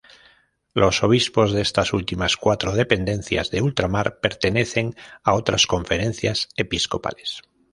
[0.73, 7.43] Los obispos de estas últimas cuatro dependencias de ultramar pertenecen a otras conferencias episcopales.